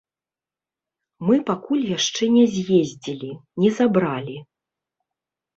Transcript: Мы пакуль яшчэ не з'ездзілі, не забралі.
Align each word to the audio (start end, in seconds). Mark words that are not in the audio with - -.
Мы 1.27 1.35
пакуль 1.49 1.83
яшчэ 1.97 2.23
не 2.37 2.45
з'ездзілі, 2.55 3.29
не 3.65 3.69
забралі. 3.81 4.37